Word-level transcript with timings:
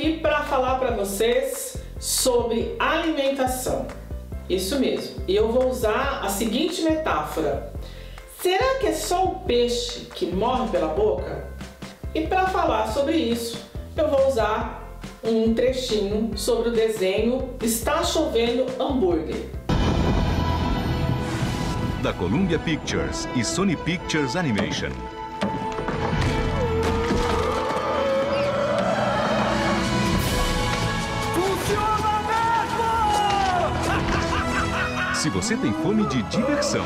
aqui 0.00 0.18
para 0.18 0.44
falar 0.44 0.78
para 0.78 0.92
vocês 0.92 1.76
sobre 1.98 2.74
alimentação. 2.78 3.86
Isso 4.48 4.78
mesmo. 4.80 5.22
E 5.28 5.36
eu 5.36 5.52
vou 5.52 5.68
usar 5.68 6.20
a 6.24 6.28
seguinte 6.28 6.82
metáfora. 6.82 7.72
Será 8.40 8.78
que 8.80 8.86
é 8.86 8.92
só 8.92 9.24
o 9.26 9.40
peixe 9.40 10.06
que 10.14 10.26
morre 10.26 10.68
pela 10.70 10.88
boca? 10.88 11.46
E 12.14 12.26
para 12.26 12.46
falar 12.46 12.88
sobre 12.88 13.16
isso, 13.16 13.62
eu 13.96 14.08
vou 14.08 14.26
usar 14.26 14.98
um 15.22 15.52
trechinho 15.54 16.36
sobre 16.36 16.70
o 16.70 16.72
desenho 16.72 17.50
Está 17.62 18.02
Chovendo 18.02 18.66
Hambúrguer. 18.82 19.50
Da 22.02 22.12
Columbia 22.14 22.58
Pictures 22.58 23.28
e 23.36 23.44
Sony 23.44 23.76
Pictures 23.76 24.34
Animation. 24.34 25.19
Se 35.20 35.28
você 35.28 35.54
tem 35.54 35.70
fome 35.70 36.06
de 36.06 36.22
diversão. 36.22 36.82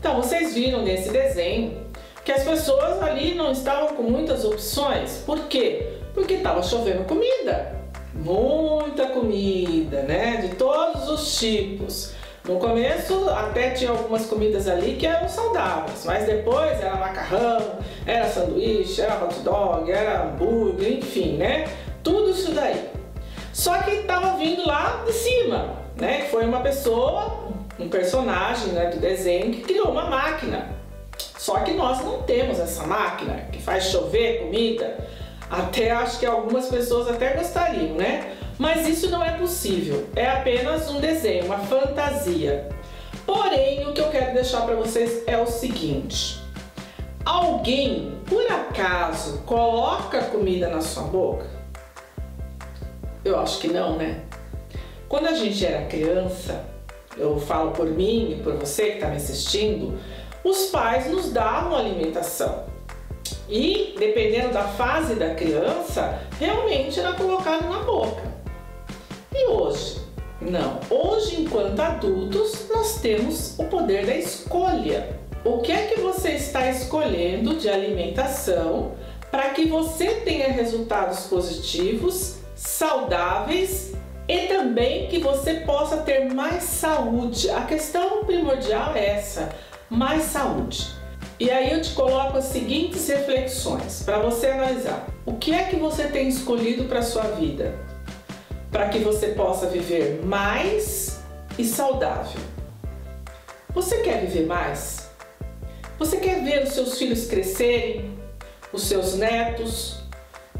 Então, 0.00 0.16
vocês 0.20 0.52
viram 0.52 0.82
nesse 0.82 1.10
desenho 1.10 1.86
que 2.24 2.32
as 2.32 2.42
pessoas 2.42 3.00
ali 3.00 3.36
não 3.36 3.52
estavam 3.52 3.94
com 3.94 4.02
muitas 4.02 4.44
opções. 4.44 5.22
Por 5.24 5.46
quê? 5.46 6.00
Porque 6.12 6.34
estava 6.34 6.60
chovendo 6.60 7.04
comida. 7.04 7.72
Muita 8.12 9.10
comida, 9.10 10.02
né? 10.02 10.38
De 10.38 10.56
todos 10.56 11.08
os 11.08 11.38
tipos. 11.38 12.14
No 12.48 12.58
começo 12.58 13.28
até 13.30 13.70
tinha 13.70 13.90
algumas 13.90 14.26
comidas 14.26 14.66
ali 14.66 14.96
que 14.96 15.06
eram 15.06 15.28
saudáveis, 15.28 16.04
mas 16.04 16.26
depois 16.26 16.80
era 16.80 16.96
macarrão, 16.96 17.60
era 18.04 18.26
sanduíche, 18.26 19.02
era 19.02 19.24
hot 19.24 19.38
dog, 19.40 19.90
era 19.90 20.24
hambúrguer, 20.24 20.98
enfim, 20.98 21.36
né? 21.36 21.64
Tudo 22.06 22.30
isso 22.30 22.52
daí. 22.52 22.88
Só 23.52 23.82
que 23.82 23.90
estava 23.90 24.36
vindo 24.36 24.64
lá 24.64 25.02
de 25.04 25.12
cima, 25.12 25.74
né? 25.96 26.20
Que 26.20 26.30
foi 26.30 26.44
uma 26.44 26.60
pessoa, 26.60 27.48
um 27.80 27.88
personagem 27.88 28.68
né, 28.68 28.90
do 28.90 28.98
desenho 28.98 29.50
que 29.50 29.62
criou 29.62 29.90
uma 29.90 30.08
máquina. 30.08 30.68
Só 31.36 31.58
que 31.60 31.72
nós 31.72 32.04
não 32.04 32.22
temos 32.22 32.60
essa 32.60 32.86
máquina 32.86 33.48
que 33.50 33.60
faz 33.60 33.86
chover 33.86 34.44
comida. 34.44 34.96
Até 35.50 35.90
acho 35.90 36.20
que 36.20 36.26
algumas 36.26 36.66
pessoas 36.66 37.08
até 37.08 37.34
gostariam, 37.34 37.96
né? 37.96 38.36
Mas 38.56 38.86
isso 38.88 39.10
não 39.10 39.24
é 39.24 39.32
possível. 39.32 40.06
É 40.14 40.28
apenas 40.28 40.88
um 40.88 41.00
desenho, 41.00 41.46
uma 41.46 41.58
fantasia. 41.58 42.68
Porém, 43.26 43.84
o 43.88 43.92
que 43.92 44.00
eu 44.00 44.10
quero 44.10 44.32
deixar 44.32 44.60
para 44.60 44.76
vocês 44.76 45.24
é 45.26 45.36
o 45.36 45.46
seguinte: 45.46 46.40
alguém, 47.24 48.20
por 48.26 48.46
acaso, 48.46 49.38
coloca 49.44 50.20
comida 50.22 50.68
na 50.68 50.80
sua 50.80 51.02
boca? 51.04 51.56
Eu 53.26 53.40
acho 53.40 53.58
que 53.58 53.66
não, 53.66 53.96
né? 53.96 54.20
Quando 55.08 55.26
a 55.26 55.34
gente 55.34 55.66
era 55.66 55.86
criança, 55.86 56.64
eu 57.16 57.40
falo 57.40 57.72
por 57.72 57.86
mim 57.86 58.30
e 58.30 58.40
por 58.40 58.54
você 58.54 58.90
que 58.90 58.94
está 58.94 59.08
me 59.08 59.16
assistindo, 59.16 59.98
os 60.44 60.66
pais 60.66 61.10
nos 61.10 61.32
davam 61.32 61.74
alimentação. 61.76 62.66
E, 63.48 63.96
dependendo 63.98 64.52
da 64.52 64.62
fase 64.62 65.16
da 65.16 65.34
criança, 65.34 66.20
realmente 66.38 67.00
era 67.00 67.14
colocado 67.14 67.68
na 67.68 67.80
boca. 67.80 68.22
E 69.34 69.48
hoje? 69.48 70.00
Não. 70.40 70.78
Hoje, 70.88 71.40
enquanto 71.40 71.80
adultos, 71.80 72.68
nós 72.68 73.00
temos 73.00 73.58
o 73.58 73.64
poder 73.64 74.06
da 74.06 74.14
escolha. 74.14 75.18
O 75.44 75.58
que 75.62 75.72
é 75.72 75.86
que 75.86 76.00
você 76.00 76.30
está 76.30 76.70
escolhendo 76.70 77.56
de 77.56 77.68
alimentação 77.68 78.92
para 79.32 79.50
que 79.50 79.66
você 79.66 80.20
tenha 80.24 80.52
resultados 80.52 81.26
positivos 81.26 82.45
saudáveis 82.66 83.92
e 84.28 84.48
também 84.48 85.06
que 85.06 85.18
você 85.20 85.54
possa 85.60 85.98
ter 85.98 86.32
mais 86.34 86.64
saúde. 86.64 87.48
A 87.50 87.62
questão 87.62 88.24
primordial 88.24 88.94
é 88.96 89.06
essa: 89.10 89.48
mais 89.88 90.24
saúde. 90.24 90.94
E 91.38 91.50
aí 91.50 91.70
eu 91.70 91.82
te 91.82 91.92
coloco 91.92 92.38
as 92.38 92.46
seguintes 92.46 93.06
reflexões 93.08 94.02
para 94.02 94.18
você 94.18 94.48
analisar. 94.48 95.06
O 95.24 95.34
que 95.34 95.52
é 95.54 95.64
que 95.64 95.76
você 95.76 96.08
tem 96.08 96.28
escolhido 96.28 96.84
para 96.84 97.02
sua 97.02 97.24
vida? 97.24 97.78
Para 98.70 98.88
que 98.88 98.98
você 98.98 99.28
possa 99.28 99.66
viver 99.66 100.24
mais 100.24 101.20
e 101.58 101.64
saudável. 101.64 102.40
Você 103.74 103.98
quer 103.98 104.26
viver 104.26 104.46
mais? 104.46 105.10
Você 105.98 106.16
quer 106.16 106.42
ver 106.42 106.62
os 106.62 106.70
seus 106.70 106.98
filhos 106.98 107.26
crescerem, 107.26 108.18
os 108.72 108.82
seus 108.82 109.14
netos, 109.14 110.05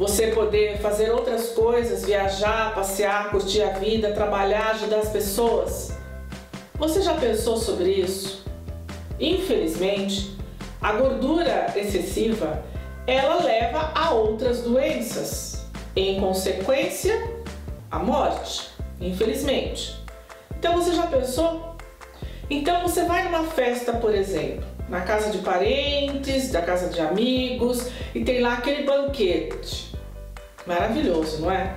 você 0.00 0.28
poder 0.28 0.78
fazer 0.78 1.10
outras 1.10 1.50
coisas, 1.50 2.06
viajar, 2.06 2.74
passear, 2.74 3.30
curtir 3.30 3.60
a 3.60 3.72
vida, 3.72 4.12
trabalhar, 4.12 4.70
ajudar 4.70 5.00
as 5.00 5.10
pessoas. 5.10 5.92
Você 6.76 7.02
já 7.02 7.12
pensou 7.12 7.58
sobre 7.58 7.90
isso? 7.90 8.42
Infelizmente, 9.20 10.34
a 10.80 10.94
gordura 10.94 11.66
excessiva 11.76 12.64
ela 13.06 13.44
leva 13.44 13.92
a 13.94 14.12
outras 14.12 14.62
doenças, 14.62 15.66
em 15.94 16.18
consequência, 16.18 17.22
a 17.90 17.98
morte, 17.98 18.70
infelizmente. 19.02 20.02
Então 20.58 20.76
você 20.82 20.94
já 20.94 21.08
pensou? 21.08 21.76
Então 22.48 22.80
você 22.80 23.04
vai 23.04 23.24
numa 23.24 23.44
festa, 23.44 23.92
por 23.92 24.14
exemplo, 24.14 24.64
na 24.88 25.02
casa 25.02 25.28
de 25.28 25.38
parentes, 25.44 26.50
da 26.50 26.62
casa 26.62 26.88
de 26.88 27.02
amigos 27.02 27.90
e 28.14 28.24
tem 28.24 28.40
lá 28.40 28.54
aquele 28.54 28.84
banquete. 28.84 29.89
Maravilhoso, 30.70 31.42
não 31.42 31.50
é? 31.50 31.74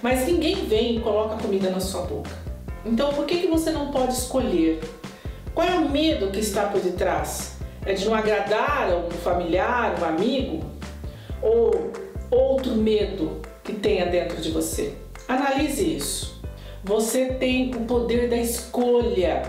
Mas 0.00 0.24
ninguém 0.24 0.64
vem 0.66 0.98
e 0.98 1.00
coloca 1.00 1.42
comida 1.42 1.68
na 1.68 1.80
sua 1.80 2.02
boca. 2.02 2.30
Então 2.86 3.12
por 3.12 3.26
que, 3.26 3.38
que 3.38 3.48
você 3.48 3.72
não 3.72 3.90
pode 3.90 4.12
escolher? 4.12 4.78
Qual 5.52 5.66
é 5.66 5.74
o 5.74 5.88
medo 5.88 6.30
que 6.30 6.38
está 6.38 6.66
por 6.66 6.80
detrás? 6.80 7.56
É 7.84 7.92
de 7.92 8.04
não 8.04 8.14
agradar 8.14 8.88
a 8.88 8.96
um 8.98 9.10
familiar, 9.10 9.96
um 10.00 10.04
amigo? 10.04 10.64
Ou 11.42 11.90
outro 12.30 12.76
medo 12.76 13.42
que 13.64 13.72
tenha 13.72 14.06
dentro 14.06 14.40
de 14.40 14.52
você? 14.52 14.94
Analise 15.26 15.96
isso. 15.96 16.40
Você 16.84 17.34
tem 17.34 17.74
o 17.74 17.80
poder 17.80 18.30
da 18.30 18.36
escolha. 18.36 19.42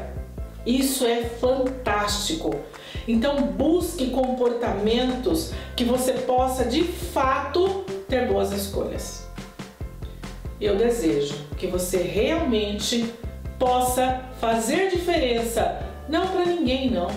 Isso 0.65 1.05
é 1.05 1.21
fantástico. 1.21 2.55
Então 3.07 3.43
busque 3.43 4.09
comportamentos 4.09 5.53
que 5.75 5.83
você 5.83 6.13
possa 6.13 6.65
de 6.65 6.81
fato 6.83 7.85
ter 8.11 8.27
boas 8.27 8.51
escolhas. 8.51 9.25
Eu 10.59 10.75
desejo 10.75 11.33
que 11.57 11.65
você 11.65 11.99
realmente 11.99 13.05
possa 13.57 14.25
fazer 14.37 14.89
diferença, 14.89 15.81
não 16.09 16.27
para 16.27 16.45
ninguém 16.45 16.91
não, 16.91 17.09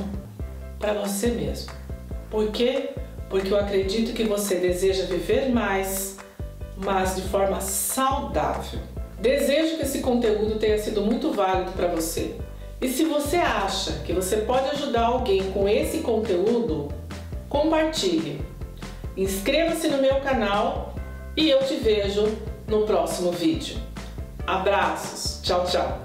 para 0.78 0.92
você 0.92 1.26
mesmo. 1.28 1.72
Por 2.30 2.52
quê? 2.52 2.90
Porque 3.28 3.52
eu 3.52 3.58
acredito 3.58 4.14
que 4.14 4.22
você 4.22 4.54
deseja 4.54 5.06
viver 5.06 5.48
mais, 5.48 6.16
mas 6.76 7.16
de 7.16 7.22
forma 7.22 7.60
saudável. 7.60 8.78
Desejo 9.20 9.78
que 9.78 9.82
esse 9.82 9.98
conteúdo 9.98 10.60
tenha 10.60 10.78
sido 10.78 11.02
muito 11.02 11.32
válido 11.32 11.72
para 11.72 11.88
você. 11.88 12.36
E 12.80 12.88
se 12.88 13.04
você 13.04 13.38
acha 13.38 13.94
que 14.04 14.12
você 14.12 14.36
pode 14.36 14.68
ajudar 14.70 15.06
alguém 15.06 15.50
com 15.50 15.68
esse 15.68 15.98
conteúdo, 15.98 16.88
compartilhe. 17.48 18.53
Inscreva-se 19.16 19.88
no 19.88 19.98
meu 19.98 20.20
canal 20.20 20.94
e 21.36 21.48
eu 21.48 21.60
te 21.64 21.76
vejo 21.76 22.26
no 22.66 22.84
próximo 22.84 23.30
vídeo. 23.30 23.76
Abraços, 24.46 25.40
tchau, 25.42 25.64
tchau! 25.64 26.03